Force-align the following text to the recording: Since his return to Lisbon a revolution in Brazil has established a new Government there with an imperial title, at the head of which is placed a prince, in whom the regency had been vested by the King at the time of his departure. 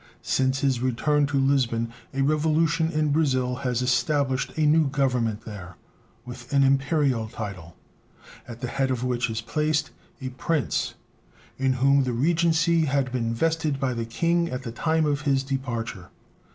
Since 0.23 0.61
his 0.61 0.79
return 0.79 1.27
to 1.27 1.37
Lisbon 1.37 1.91
a 2.11 2.23
revolution 2.23 2.89
in 2.89 3.11
Brazil 3.11 3.57
has 3.57 3.83
established 3.83 4.51
a 4.57 4.65
new 4.65 4.87
Government 4.87 5.41
there 5.45 5.75
with 6.25 6.51
an 6.51 6.63
imperial 6.63 7.27
title, 7.27 7.75
at 8.47 8.61
the 8.61 8.67
head 8.67 8.89
of 8.89 9.03
which 9.03 9.29
is 9.29 9.41
placed 9.41 9.91
a 10.19 10.29
prince, 10.29 10.95
in 11.59 11.73
whom 11.73 12.01
the 12.03 12.13
regency 12.13 12.85
had 12.85 13.11
been 13.11 13.31
vested 13.31 13.79
by 13.79 13.93
the 13.93 14.05
King 14.05 14.49
at 14.49 14.63
the 14.63 14.71
time 14.71 15.05
of 15.05 15.21
his 15.21 15.43
departure. 15.43 16.09